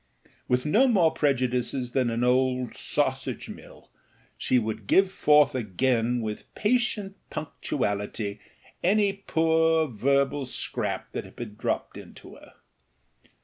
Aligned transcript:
With 0.47 0.65
no 0.65 0.87
more 0.87 1.11
prejudices 1.11 1.91
than 1.91 2.09
an 2.09 2.23
old 2.23 2.75
sausage 2.75 3.49
mill, 3.49 3.91
she 4.35 4.57
would 4.57 4.87
give 4.87 5.11
forth 5.11 5.53
again 5.53 6.21
with 6.21 6.51
patient 6.55 7.17
punctuality 7.29 8.39
any 8.83 9.13
poor 9.13 9.87
verbal 9.87 10.47
scrap 10.47 11.11
that 11.11 11.23
had 11.25 11.35
been 11.35 11.53
dropped 11.53 11.97
into 11.97 12.33
her. 12.33 12.53